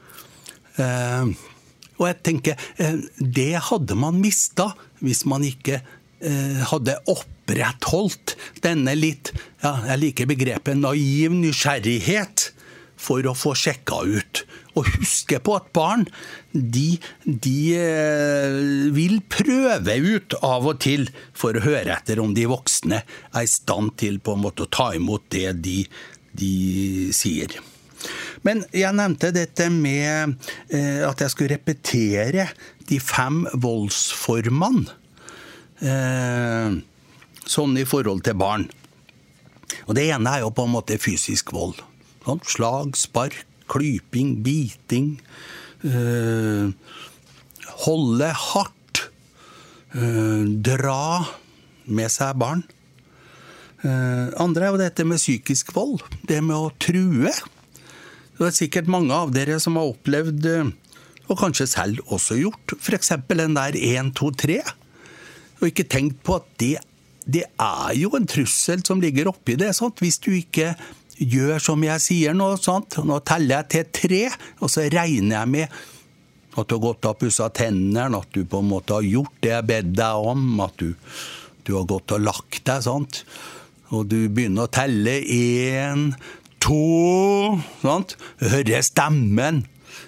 [0.78, 1.30] Eh,
[1.98, 4.70] og jeg tenker, eh, det hadde man mista
[5.02, 12.52] hvis man ikke eh, hadde opprettholdt denne litt, ja, jeg liker begrepet naiv nysgjerrighet
[12.98, 14.44] for å få sjekka ut.
[14.78, 16.06] Og huske på at barn
[16.52, 18.60] de, de eh,
[18.94, 21.08] vil prøve ut av og til
[21.38, 24.72] for å høre etter om de voksne er i stand til på en måte å
[24.74, 25.80] ta imot det de,
[26.38, 26.54] de
[27.16, 27.58] sier.
[28.46, 30.38] Men jeg nevnte dette med
[30.70, 32.50] eh, at jeg skulle repetere
[32.88, 34.86] de fem voldsformene.
[35.78, 36.78] Eh,
[37.48, 38.66] sånn i forhold til barn.
[39.88, 41.80] Og Det ene er jo på en måte fysisk vold.
[42.28, 43.38] Sånn, slag, spark,
[43.72, 45.14] klyping, biting.
[45.88, 46.68] Eh,
[47.86, 49.04] holde hardt.
[49.96, 51.24] Eh, dra
[51.88, 52.66] med seg barn.
[53.80, 56.04] Eh, andre er jo dette med psykisk vold.
[56.28, 57.32] Det med å true.
[57.32, 60.50] Det er sikkert mange av dere som har opplevd,
[61.32, 63.16] og kanskje selv også gjort, f.eks.
[63.32, 64.60] den der 1, 2, 3.
[65.62, 66.76] Og ikke tenkt på at det,
[67.24, 69.72] det er jo en trussel som ligger oppi det.
[69.80, 70.04] Sant?
[70.04, 70.76] Hvis du ikke
[71.18, 73.00] gjør som jeg sier nå, sant?
[73.04, 74.24] nå teller jeg til tre,
[74.62, 75.78] og så regner jeg med
[76.58, 79.54] at du har gått og pussa tennene, at du på en måte har gjort det
[79.54, 80.90] jeg bedt deg om, at du,
[81.68, 82.82] du har gått og lagt deg.
[82.86, 83.22] sant?
[83.94, 86.10] Og du begynner å telle én,
[86.64, 86.82] to
[87.84, 88.18] sant?
[88.42, 89.66] Hører stemmen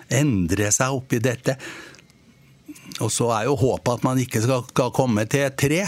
[0.09, 1.55] endre seg oppi dette.
[2.99, 5.85] Og så er jo håpet at man ikke skal, skal komme til tre.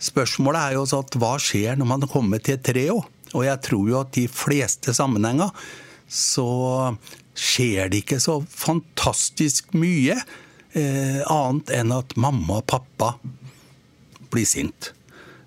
[0.00, 3.04] Spørsmålet er jo at hva skjer når man kommer til tre òg?
[3.34, 5.52] Og jeg tror jo at de fleste sammenhenger
[6.10, 6.50] så
[7.38, 10.16] skjer det ikke så fantastisk mye
[10.74, 13.14] eh, annet enn at mamma og pappa
[14.30, 14.92] blir sint.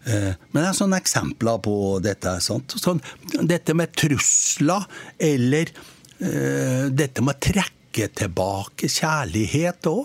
[0.06, 2.36] Eh, men det er sånne eksempler på dette.
[2.43, 3.02] Sånn,
[3.39, 4.88] dette med trusler,
[5.22, 5.72] eller
[6.19, 10.04] eh, dette med å trekke tilbake kjærlighet òg.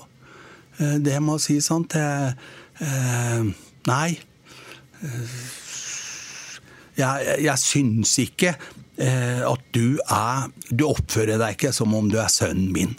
[0.78, 2.46] Eh, det må si sånn til
[3.88, 4.12] Nei.
[6.98, 8.56] Jeg, jeg syns ikke
[8.98, 12.96] at du er Du oppfører deg ikke som om du er sønnen min.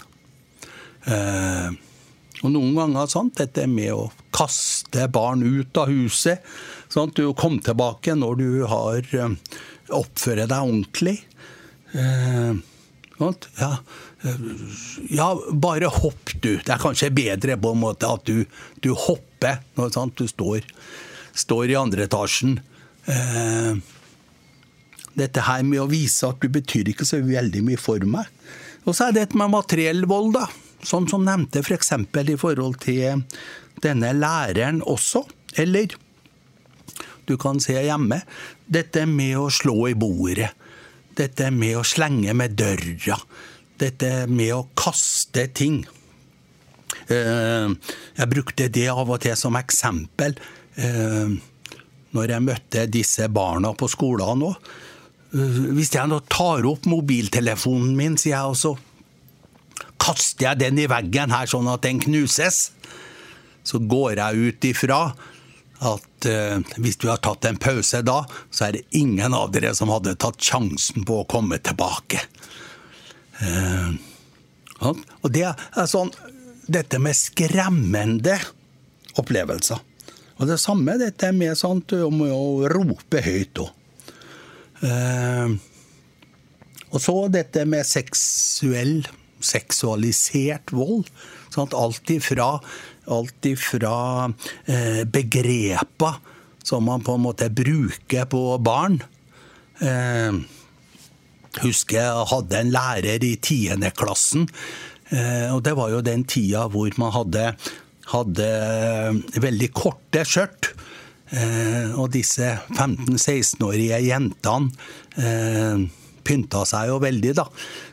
[2.39, 6.45] Og noen ganger sant, dette med å kaste barn ut av huset
[6.89, 7.15] Sant?
[7.15, 9.33] du kom tilbake når du har eh,
[9.93, 11.19] oppført deg ordentlig.
[11.93, 12.55] Eh,
[13.19, 13.69] ja,
[14.25, 14.39] eh,
[15.13, 16.55] ja, bare hopp, du.
[16.57, 18.41] Det er kanskje bedre på en måte at du,
[18.81, 20.65] du hopper når du står,
[21.37, 22.57] står, i andre etasjen.
[25.19, 28.27] Dette her med å vise at du betyr ikke så veldig mye for meg.
[28.85, 30.45] Og så er det med materiell vold, da.
[30.85, 31.91] Sånn som nevnte f.eks.
[32.13, 33.25] For i forhold til
[33.83, 35.25] denne læreren også.
[35.59, 35.95] Eller
[37.27, 38.21] du kan se hjemme.
[38.65, 40.49] Dette med å slå i bordet.
[41.19, 43.19] Dette med å slenge med døra.
[43.79, 45.83] Dette med å kaste ting.
[47.09, 47.67] Eh,
[48.17, 50.35] jeg brukte det av og til som eksempel
[50.77, 51.35] eh,
[52.15, 54.53] når jeg møtte disse barna på skolen nå.
[55.75, 60.87] Hvis jeg nå tar opp mobiltelefonen min, sier jeg, og så kaster jeg den i
[60.89, 62.71] veggen her sånn at den knuses,
[63.61, 65.01] så går jeg ut ifra
[65.79, 69.71] at eh, hvis du har tatt en pause da, så er det ingen av dere
[69.77, 72.19] som hadde tatt sjansen på å komme tilbake.
[73.39, 73.93] Eh,
[74.89, 76.11] og det er sånn
[76.69, 78.35] Dette med skremmende
[79.17, 79.79] opplevelser.
[80.39, 83.75] Og det samme dette med sant, om å rope høyt òg.
[84.87, 85.57] Eh,
[86.89, 89.03] og så dette med seksuell,
[89.43, 91.09] seksualisert vold.
[91.53, 91.75] Sant?
[91.75, 92.55] alt ifra
[93.09, 94.29] Alt ifra
[94.69, 96.19] eh, begreper
[96.63, 98.99] som man på en måte bruker på barn.
[99.81, 100.37] Eh,
[101.63, 104.45] husker jeg hadde en lærer i tiendeklassen.
[105.09, 107.47] Eh, og det var jo den tida hvor man hadde,
[108.13, 108.49] hadde
[109.41, 110.73] veldig korte skjørt.
[111.29, 114.71] Eh, og disse 15-16-årige jentene
[115.21, 115.83] eh,
[116.25, 117.45] pynta seg jo veldig, da.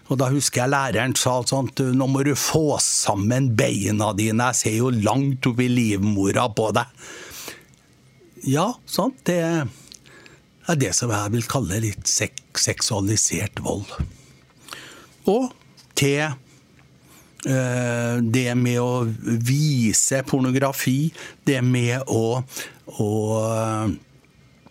[0.09, 4.61] Og da husker jeg læreren sa sånn nå må du få sammen beina dine, jeg
[4.61, 7.07] ser jo langt oppi livmora på deg.
[8.47, 9.19] Ja, sant.
[9.27, 13.91] Det er det som jeg vil kalle litt sek seksualisert vold.
[15.29, 15.51] Og
[15.99, 16.37] til
[17.45, 19.05] det med å
[19.45, 21.13] vise pornografi,
[21.47, 22.41] det med å,
[22.99, 23.11] å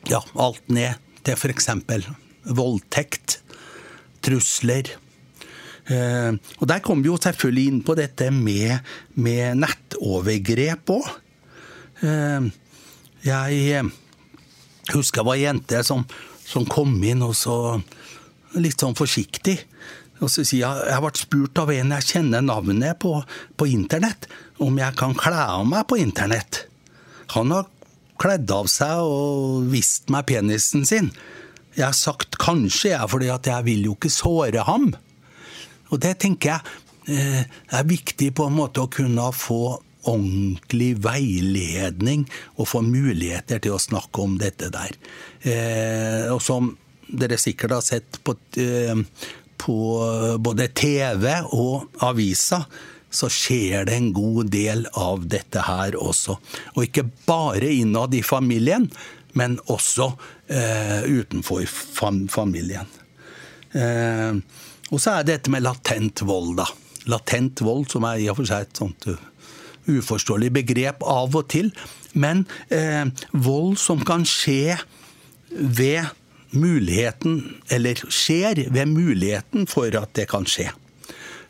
[0.10, 1.70] Ja, alt ned til f.eks.
[2.58, 3.40] voldtekt,
[4.26, 4.92] trusler
[5.86, 8.82] Eh, og Der kom vi jo selvfølgelig inn på dette med,
[9.14, 11.12] med nettovergrep òg.
[12.02, 12.48] Eh,
[13.26, 13.84] jeg
[14.94, 16.04] husker det var jente som,
[16.46, 17.58] som, kom inn og så
[18.58, 19.60] litt sånn forsiktig.
[20.24, 23.18] Og så sier jeg jeg ble spurt av en jeg kjenner navnet på,
[23.58, 24.30] på internett,
[24.64, 26.66] om jeg kan kle av meg på internett.
[27.36, 27.68] Han har
[28.22, 31.12] kledd av seg og vist meg penisen sin.
[31.76, 34.94] Jeg har sagt kanskje, jeg, fordi at jeg vil jo ikke såre ham.
[35.92, 37.42] Og det tenker jeg eh,
[37.76, 39.76] er viktig på en måte å kunne få
[40.06, 42.26] ordentlig veiledning
[42.56, 44.96] og få muligheter til å snakke om dette der.
[45.42, 46.72] Eh, og som
[47.06, 48.96] dere sikkert har sett på, eh,
[49.62, 49.78] på
[50.44, 52.66] både TV og aviser,
[53.16, 56.36] så skjer det en god del av dette her også.
[56.76, 58.90] Og ikke bare innad i familien,
[59.36, 60.10] men også
[60.48, 62.90] eh, utenfor fam familien.
[63.76, 64.36] Eh,
[64.92, 66.68] og så er det dette med latent vold, da.
[67.12, 69.18] Latent vold, som er i og for seg et sånt uh,
[69.92, 71.72] uforståelig begrep av og til.
[72.18, 74.78] Men eh, vold som kan skje
[75.52, 76.08] ved
[76.60, 77.40] muligheten,
[77.72, 80.70] eller skjer ved muligheten for at det kan skje.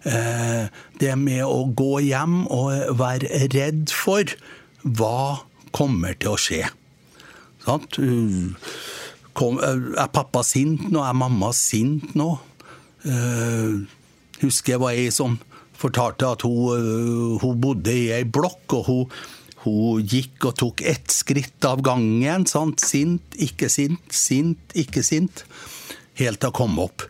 [0.06, 0.68] Eh,
[1.02, 4.36] det med å gå hjem og være redd for
[4.86, 6.62] hva kommer til å skje.
[7.66, 7.98] Sant?
[9.36, 11.02] Er pappa sint nå?
[11.02, 12.36] Er mamma sint nå?
[13.06, 13.86] Uh,
[14.42, 15.36] husker jeg var ei som
[15.78, 19.12] fortalte at hun, hun bodde i ei blokk, og hun,
[19.66, 22.48] hun, gikk og tok ett skritt av gangen.
[22.50, 22.84] Sant?
[22.86, 25.46] Sint, ikke sint, sint, ikke sint.
[26.22, 27.08] Helt til hun kom opp.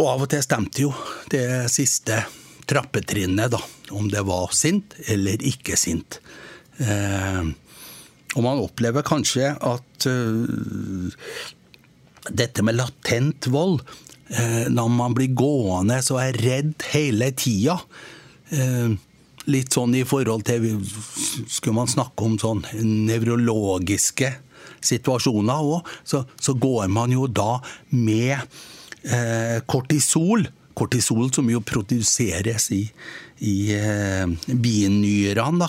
[0.00, 0.94] Og av og til stemte jo
[1.32, 2.22] det siste
[2.70, 3.60] trappetrinnet, da.
[3.90, 6.20] Om det var sint eller ikke sint.
[6.80, 7.50] Eh,
[8.36, 11.10] og man opplever kanskje at uh,
[12.30, 17.74] dette med latent vold uh, Når man blir gående så er redd hele tida
[18.54, 18.94] uh,
[19.50, 20.78] Litt sånn i forhold til
[21.48, 22.62] Skulle man snakke om sånn
[23.08, 24.34] nevrologiske
[24.84, 27.58] situasjoner òg, så, så, går man jo da
[27.92, 28.40] med
[29.68, 30.46] kortisol.
[30.76, 32.84] Kortisol som jo produseres i,
[33.44, 33.56] i
[34.48, 35.66] binyrene.
[35.66, 35.68] da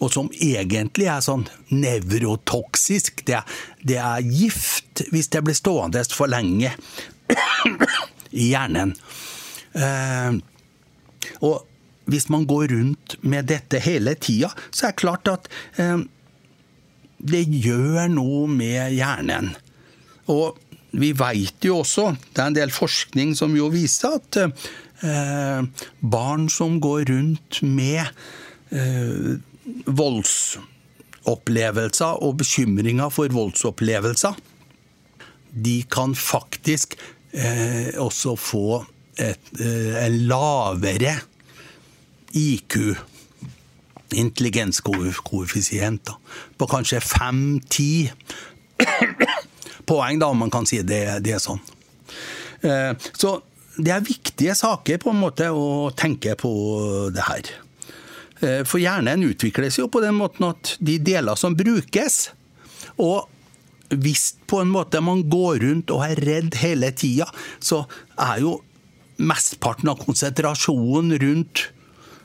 [0.00, 3.24] og som egentlig er sånn nevrotoksisk.
[3.28, 3.42] Det,
[3.84, 6.72] det, er gift hvis det blir stående for lenge
[8.42, 8.94] i hjernen.
[9.76, 10.38] Eh,
[11.44, 11.66] og
[12.10, 15.48] hvis man går rundt med dette hele tida, så er det klart at
[15.80, 16.00] eh,
[17.20, 19.56] det gjør noe med hjernen.
[20.32, 20.58] Og
[20.90, 25.62] vi veit jo også, det er en del forskning som jo viser at eh,
[26.00, 28.02] barn som går rundt med
[28.74, 29.38] eh,
[29.86, 34.34] voldsopplevelser og bekymringer for voldsopplevelser,
[35.50, 36.94] de kan faktisk
[37.34, 38.84] eh, også få
[39.18, 41.20] et, eh, en lavere
[42.36, 42.96] IQ,
[44.10, 46.10] intelligenskoeffisient,
[46.58, 47.92] på kanskje fem-ti
[49.90, 51.60] poeng, da, om man kan si det, det er sånn.
[52.66, 53.38] Eh, så
[53.80, 56.52] det er viktige saker på en måte å tenke på
[57.14, 57.50] det her.
[58.40, 62.28] Eh, for hjernen utvikles jo på den måten at de deler som brukes
[63.00, 63.28] og
[63.90, 67.26] hvis på en måte man går rundt og er redd hele tida,
[67.58, 67.82] så
[68.20, 68.60] er jo
[69.20, 71.66] mesteparten av konsentrasjonen rundt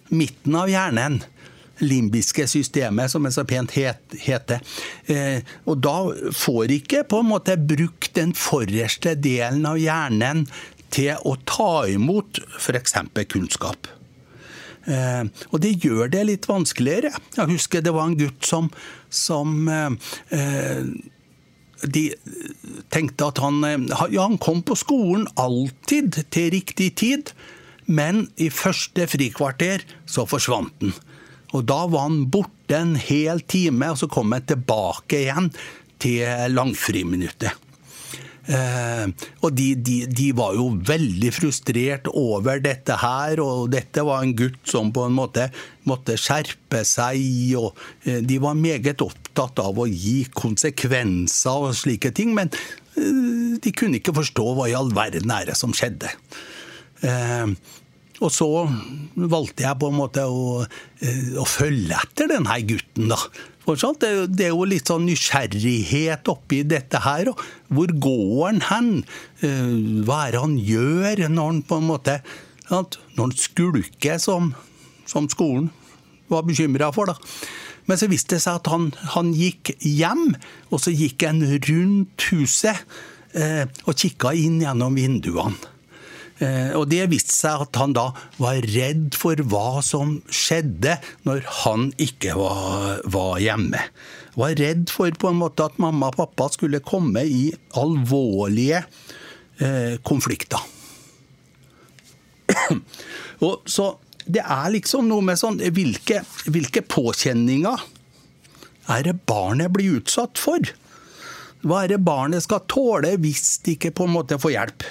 [0.09, 1.21] midten av hjernen.
[1.83, 4.61] Limbiske systemet, som det så pent heter.
[5.11, 5.97] Eh, og da
[6.31, 10.45] får ikke på en måte brukt den forreste delen av hjernen
[10.95, 12.95] til å ta imot f.eks.
[13.27, 13.89] kunnskap.
[14.85, 17.11] Eh, og det gjør det litt vanskeligere.
[17.35, 18.69] Jeg husker det var en gutt som,
[19.09, 20.79] som eh,
[21.85, 22.05] de
[22.93, 23.59] tenkte at han
[23.91, 27.33] Ja, han kom på skolen alltid til riktig tid,
[27.85, 30.95] men i første frikvarter så forsvant den.
[31.55, 35.51] Og da var han borte en hel time, og så kom han tilbake igjen
[36.03, 37.53] til langfriminuttet.
[38.45, 39.05] Eh,
[39.41, 44.35] og de, de, de, var jo veldig frustrert over dette her, og dette var en
[44.37, 45.47] gutt som på en måte
[45.89, 47.17] måtte skjerpe seg.
[47.57, 47.71] og
[48.05, 53.73] eh, De var meget opptatt av å gi konsekvenser og slike ting, men eh, de
[53.73, 56.13] kunne ikke forstå hva i all verden er det som skjedde.
[57.03, 58.47] Og så
[59.15, 63.19] valgte jeg på en måte å, å følge etter denne gutten, da.
[63.65, 64.03] Fortsatt.
[64.29, 67.31] Det er jo litt sånn nysgjerrighet oppi dette her.
[67.73, 68.89] Hvor går han hen?
[69.41, 72.19] Eh, hva er det han gjør når han på en måte
[72.69, 74.53] Når han skulker, som,
[75.05, 75.69] som skolen
[76.29, 77.17] var bekymra for, da.
[77.85, 80.31] Men så viste det seg at han, han, gikk hjem,
[80.73, 82.81] og så gikk han rundt huset
[83.37, 85.74] eh, og kikka inn gjennom vinduene.
[86.43, 88.09] Eh, og det viste seg at han da
[88.41, 93.81] var redd for hva som skjedde når han ikke var, var hjemme.
[94.35, 97.45] Var redd for på en måte at mamma og pappa skulle komme i
[97.79, 98.83] alvorlige
[99.63, 100.59] eh, konflikter.
[103.47, 103.93] og så
[104.25, 107.83] det er liksom noe med sånn Hvilke, hvilke påkjenninger
[108.89, 110.61] er det barnet blir utsatt for?
[111.65, 114.85] Hva er det barnet skal tåle hvis de ikke på en måte får hjelp?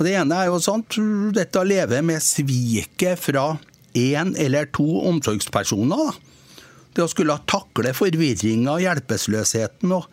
[0.00, 0.96] Og Det ene er jo sånt,
[1.36, 3.58] dette å leve med sviket fra
[3.92, 6.14] én eller to omsorgspersoner.
[6.96, 10.08] Det å skulle takle forvirringa og hjelpeløsheten og,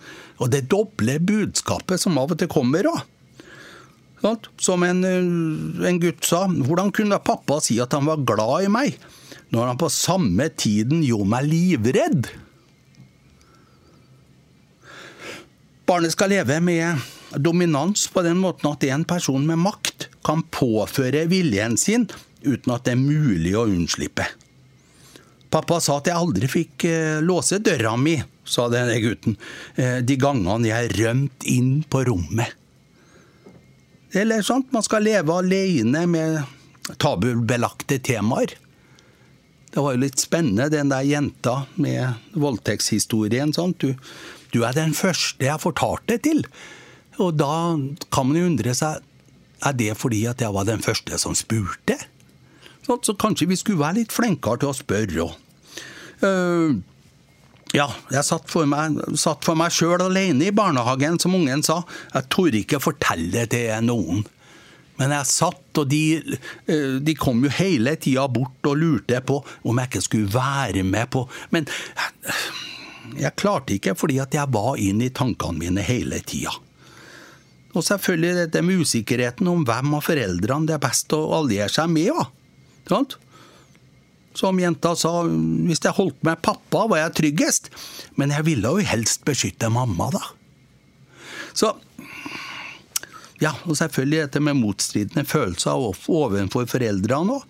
[0.51, 2.91] det doble budskapet som av og til kommer.
[4.59, 8.99] Som en, en gutt sa, hvordan kunne pappa si at han var glad i meg,
[9.55, 12.33] når han på samme tiden gjorde meg livredd?
[15.87, 21.25] Barnet skal leve med dominans på den måten at en person med makt kan påføre
[21.31, 22.07] viljen sin
[22.43, 24.27] uten at det er mulig å unnslippe.
[25.51, 28.17] Pappa sa at jeg aldri fikk eh, låse døra mi,
[28.47, 29.37] sa denne gutten,
[29.79, 32.53] eh, de gangene jeg rømte inn på rommet.
[34.15, 36.39] Eller sånt, man skal leve alene med
[36.99, 38.55] tabubelagte temaer.
[39.71, 43.51] Det var jo litt spennende, den der jenta med voldtektshistorien.
[43.77, 43.91] Du,
[44.55, 46.45] du er den første jeg fortalte til.
[47.23, 47.77] Og da
[48.13, 49.03] kan man jo undre seg
[49.65, 51.97] er det fordi at jeg var den første som spurte.
[52.87, 55.33] Så kanskje vi skulle være litt flinkere til å spørre òg.
[56.21, 56.77] Uh,
[57.75, 61.81] ja, jeg satt for meg, satt for meg sjøl alene i barnehagen, som ungen sa.
[62.13, 64.23] Jeg torde ikke fortelle det til noen.
[64.97, 66.01] Men jeg satt, og de,
[66.65, 70.81] eh, de kom jo hele tida bort og lurte på om jeg ikke skulle være
[70.81, 71.67] med på Men
[73.17, 76.55] jeg klarte ikke, fordi at jeg var inne i tankene mine hele tida.
[77.75, 81.91] Og selvfølgelig dette med usikkerheten om hvem av foreldrene det er best å alliere seg
[81.91, 82.11] med.
[82.11, 83.01] Ja.
[84.37, 87.69] Som jenta sa, hvis jeg holdt med pappa, var jeg tryggest.
[88.15, 90.23] Men jeg ville jo helst beskytte mamma, da.
[91.57, 91.75] Så
[93.37, 97.43] Ja, og selvfølgelig dette med motstridende følelser overfor foreldrene òg.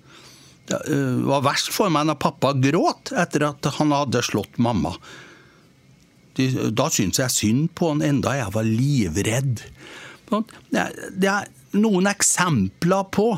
[0.68, 4.92] Det øh, var verst for meg når pappa gråt etter at han hadde slått mamma.
[6.36, 9.64] Da syntes jeg synd på han enda jeg var livredd.
[10.30, 11.48] Det er
[11.78, 13.30] noen eksempler på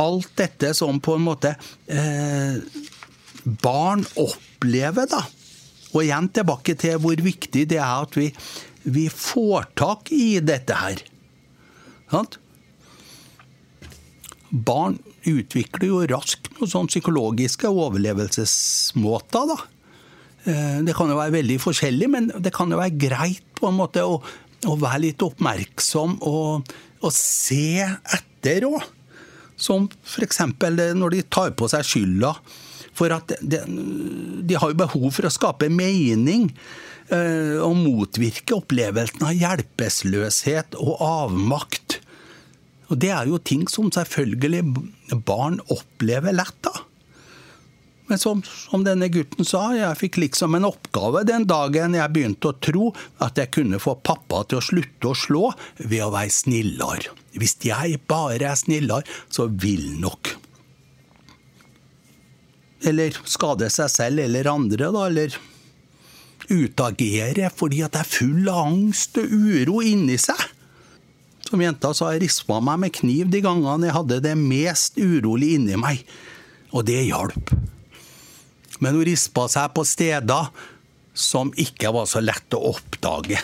[0.00, 1.54] alt dette som på en måte
[1.86, 2.58] eh,
[3.62, 5.22] barn opplever, da.
[5.92, 8.30] Og igjen tilbake til hvor viktig det er at vi,
[8.88, 11.02] vi får tak i dette her.
[12.12, 12.38] Sant?
[14.52, 19.58] Barn utvikler jo raskt noen sånn psykologiske overlevelsesmåter, da.
[20.42, 23.78] Eh, det kan jo være veldig forskjellig, men det kan jo være greit på en
[23.78, 24.18] måte å,
[24.68, 28.82] å være litt oppmerksom og, og se etter òg.
[29.62, 30.40] Som f.eks.
[30.98, 32.32] når de tar på seg skylda.
[32.98, 33.60] For at de,
[34.42, 36.48] de har jo behov for å skape mening
[37.08, 42.00] eh, og motvirke opplevelsen av hjelpeløshet og avmakt.
[42.90, 44.64] Og Det er jo ting som selvfølgelig
[45.24, 46.58] barn opplever lett.
[46.66, 46.74] da.
[48.10, 52.50] Men som, som, denne gutten sa, jeg fikk liksom en oppgave den dagen jeg begynte
[52.50, 52.90] å tro
[53.22, 57.14] at jeg kunne få pappa til å slutte å slå ved å være snillere.
[57.38, 60.34] Hvis jeg bare er snillere, så vil nok.
[62.82, 65.06] Eller skade seg selv eller andre, da.
[65.06, 65.38] Eller
[66.50, 70.42] utagere fordi at jeg er full av angst og uro inni seg.
[71.46, 75.54] Som jenta sa, jeg rispa meg med kniv de gangene jeg hadde det mest urolig
[75.58, 76.02] inni meg.
[76.72, 77.54] Og det hjalp
[78.82, 80.50] men hun rispa seg på steder
[81.14, 83.38] som ikke var så lett å oppdage.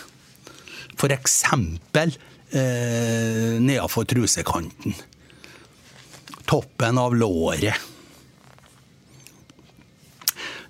[0.98, 2.10] Eksempel
[2.50, 4.96] eh, nedafor trusekanten.
[6.48, 7.78] Toppen av låret.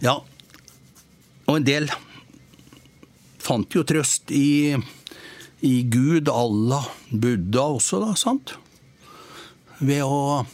[0.04, 0.18] Ja,
[1.48, 1.88] og en del
[3.40, 4.76] fant jo trøst i,
[5.64, 8.58] i Gud, Allah, Buddha også, da, sant?
[9.80, 10.44] Ved å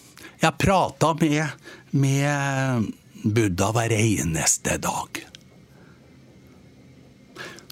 [0.44, 2.92] Jeg prata med, med
[3.24, 5.20] Buddha hver eneste dag.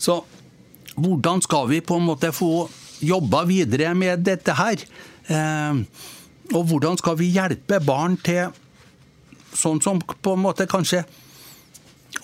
[0.00, 0.22] Så
[0.96, 2.68] hvordan skal vi på en måte få
[3.02, 4.82] jobba videre med dette her?
[5.28, 5.82] Eh,
[6.52, 8.50] og hvordan skal vi hjelpe barn til
[9.56, 11.04] sånn som på en måte kanskje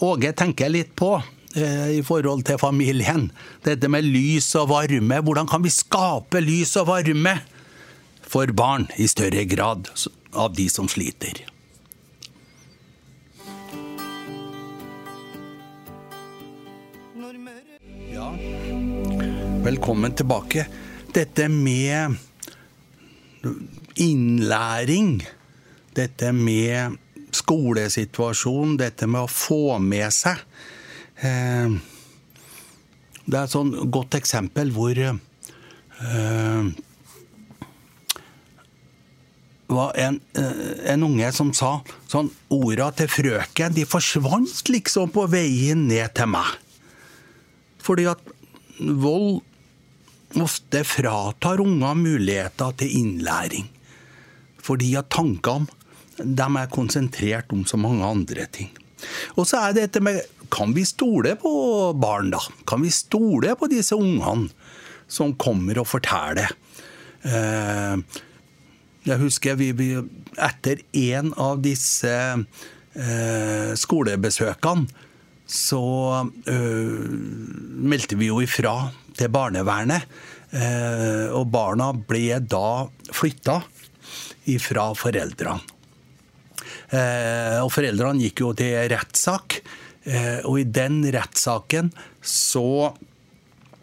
[0.04, 1.16] Åge tenker litt på
[1.56, 3.30] eh, i forhold til familien.
[3.66, 5.18] Dette med lys og varme.
[5.24, 7.34] Hvordan kan vi skape lys og varme
[8.22, 9.90] for barn i større grad
[10.36, 11.40] av de som sliter?
[19.64, 20.66] Velkommen tilbake.
[21.14, 22.16] Dette med
[23.98, 25.22] innlæring,
[25.96, 26.98] dette med
[27.34, 30.40] skolesituasjon, dette med å få med seg
[31.20, 31.78] eh,
[33.24, 36.70] Det er et sånn godt eksempel hvor eh,
[39.68, 41.74] var en, eh, en, unge som sa
[42.08, 46.56] sånn Orda til frøken de forsvant liksom på veien ned til meg.
[47.88, 48.20] Fordi at
[49.00, 49.40] vold
[50.36, 53.64] ofte fratar unger muligheter til innlæring.
[54.60, 55.72] Fordi at tankene
[56.18, 58.68] de er konsentrert om så mange andre ting.
[59.38, 60.20] Og så er det dette med
[60.50, 61.50] Kan vi stole på
[62.00, 62.38] barn, da?
[62.66, 64.48] Kan vi stole på disse ungene
[65.08, 66.48] som kommer og forteller?
[69.04, 69.90] Jeg husker vi, vi
[70.40, 72.14] etter en av disse
[73.76, 74.88] skolebesøkene
[75.48, 75.82] så
[76.38, 78.74] meldte vi jo ifra
[79.16, 80.04] til barnevernet.
[81.32, 82.84] og barna ble da
[83.16, 83.56] flytta
[84.52, 85.60] ifra foreldrene.
[87.64, 89.62] og foreldrene gikk jo til rettssak.
[90.08, 91.90] Eh, og i den rettssaken
[92.24, 92.94] så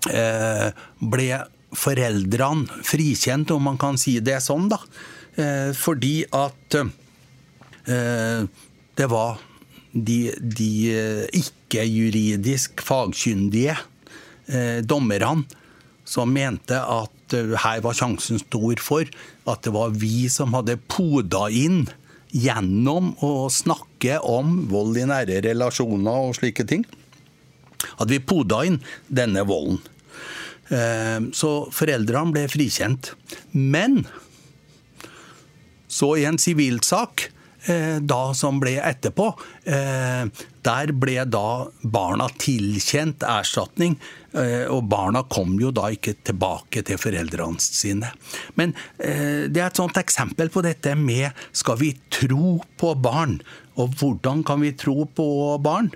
[0.10, 0.70] eh,
[1.06, 1.28] ble
[1.76, 4.80] foreldrene frikjent, om man kan si det sånn, da.
[5.36, 6.80] Eh, fordi at
[7.86, 9.38] det var
[9.96, 10.70] de, de
[11.40, 13.78] ikke-juridisk fagkyndige
[14.86, 15.46] dommerne
[16.06, 19.10] som mente at her var sjansen stor for
[19.50, 21.86] at det var vi som hadde poda inn
[22.36, 26.84] gjennom å snakke om vold i nære relasjoner og slike ting,
[27.96, 29.80] at vi poda inn denne volden.
[30.74, 33.14] Eh, så foreldrene ble frikjent.
[33.54, 34.04] Men
[35.88, 37.35] så i en sivilsak Eh,
[37.66, 39.32] da som ble etterpå,
[39.66, 40.28] eh,
[40.66, 43.98] der ble da barna tilkjent erstatning.
[44.36, 48.12] Eh, og barna kom jo da ikke tilbake til foreldrene sine.
[48.56, 53.40] Men det er et sånt eksempel på dette med skal vi tro på barn?
[53.80, 55.30] Og hvordan kan vi tro på
[55.64, 55.94] barn?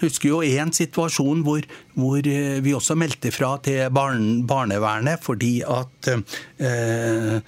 [0.00, 1.64] husker jo en situasjon hvor,
[1.98, 7.40] hvor, vi også meldte fra til barn, barnevernet fordi at eh,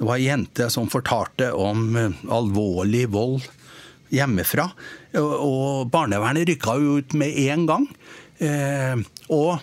[0.00, 3.44] det var ei jente som fortalte om eh, alvorlig vold
[4.08, 4.64] hjemmefra.
[5.20, 7.84] Og barnevernet rykka jo ut med en gang.
[8.40, 8.96] Eh,
[9.28, 9.60] og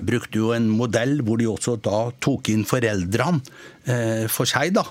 [0.00, 3.44] brukte jo en modell hvor de også da tok inn foreldrene
[3.84, 4.86] eh, for seg, da.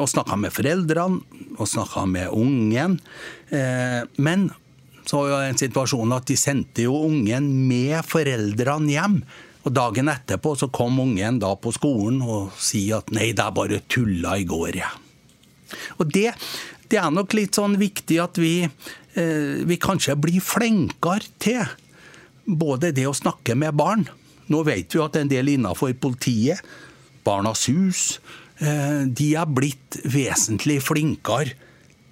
[0.00, 1.18] Og snakka med foreldrene,
[1.60, 2.94] og snakka med ungen.
[4.16, 4.46] Men
[5.04, 9.18] så var det en situasjon at de sendte jo ungen med foreldrene hjem.
[9.66, 13.54] Og Dagen etterpå så kom ungen da på skolen og sier at 'nei, det er
[13.54, 14.92] bare tulla i går', jeg.
[15.98, 16.30] Og det,
[16.88, 21.66] det, er nok litt sånn viktig at vi, eh, vi kanskje blir flinkere til
[22.46, 24.06] både det å snakke med barn.
[24.46, 26.62] Nå vet vi at en del innenfor politiet,
[27.26, 28.20] Barnas Hus,
[28.60, 31.56] eh, de er blitt vesentlig flinkere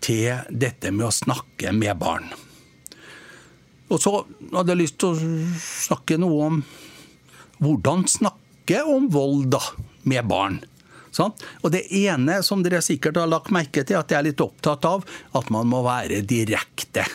[0.02, 2.26] til dette med å snakke med barn.
[3.92, 6.64] Og så hadde jeg lyst til å snakke noe om
[7.62, 9.62] hvordan snakke om vold da,
[10.08, 10.62] med barn.
[11.14, 11.34] Sånn?
[11.62, 14.86] Og det ene som dere sikkert har lagt merke til, at jeg er litt opptatt
[14.88, 15.04] av,
[15.38, 17.06] at man må være direkte.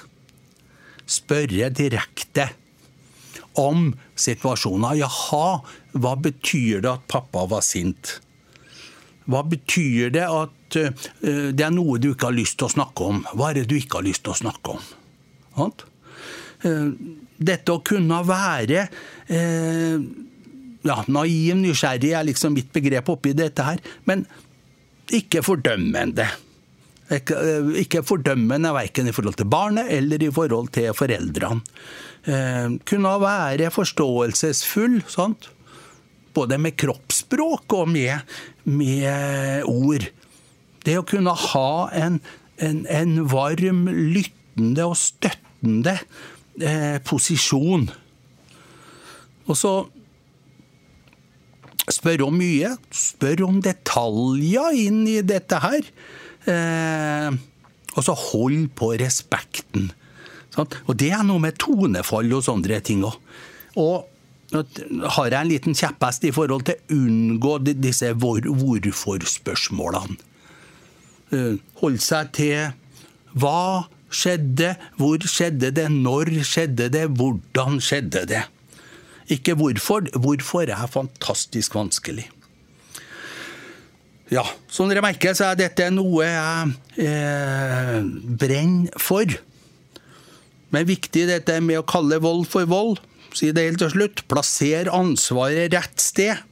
[1.09, 2.47] Spørre direkte
[3.59, 5.01] om situasjoner.
[5.01, 5.59] Jaha,
[5.99, 8.19] hva betyr det at pappa var sint?
[9.29, 13.09] Hva betyr det at uh, det er noe du ikke har lyst til å snakke
[13.11, 13.21] om?
[13.33, 14.87] Hva er det du ikke har lyst til å snakke om?
[15.59, 15.75] Sånn?
[17.39, 20.07] Dette å kunne være uh,
[20.87, 23.81] ja, naiv, nysgjerrig er liksom mitt begrep oppi dette her.
[24.09, 24.25] Men
[25.15, 26.27] ikke fordømmende.
[27.09, 31.61] Ikke, eh, ikke fordømmende verken i forhold til barnet eller i forhold til foreldrene.
[32.29, 35.49] Eh, kunne være forståelsesfull, sant?
[36.33, 38.19] både med kroppsspråk og med,
[38.69, 40.05] med ord.
[40.85, 42.19] Det å kunne ha en,
[42.63, 45.97] en, en varm, lyttende og støttende
[46.61, 47.89] eh, posisjon.
[49.49, 49.73] Og så
[51.89, 52.75] Spør om mye.
[52.93, 55.87] Spør om detaljer inn i dette her.
[56.49, 57.39] Eh,
[57.95, 59.89] og så hold på respekten.
[60.53, 60.77] Sant?
[60.87, 63.17] Og det er noe med tonefall og sånne ting òg.
[63.79, 64.07] Og
[64.49, 70.17] har jeg en liten kjepphest i forhold til å unngå disse hvor, hvorfor-spørsmålene.
[71.29, 72.71] Holde hold seg til
[73.37, 78.41] hva skjedde, hvor skjedde det, når skjedde det, hvordan skjedde det.
[79.29, 80.09] Ikke hvorfor.
[80.17, 82.27] Hvorfor er fantastisk vanskelig.
[84.29, 87.95] Ja, som dere merker, så er dette noe jeg eh,
[88.41, 89.25] brenner for.
[90.69, 92.99] Men viktig dette med å kalle vold for vold.
[93.33, 94.23] Si det helt til slutt.
[94.29, 96.45] Plasser ansvaret rett sted.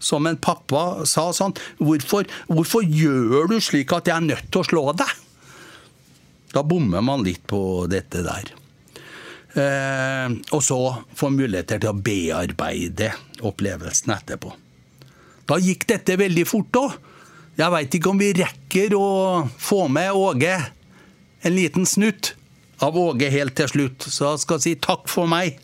[0.00, 1.56] Som en pappa sa sånn.
[1.82, 5.10] Hvorfor, hvorfor gjør du slik at jeg er nødt til å slå deg?
[6.54, 8.54] Da bommer man litt på dette der.
[9.54, 10.80] Eh, og så
[11.18, 13.10] få muligheter til å bearbeide
[13.46, 14.52] opplevelsen etterpå.
[15.50, 16.98] Da gikk dette veldig fort òg.
[17.58, 19.08] Jeg veit ikke om vi rekker å
[19.58, 20.54] få med Åge
[21.42, 22.34] en liten snutt
[22.80, 25.58] av Åge helt til slutt, så jeg skal si takk for meg.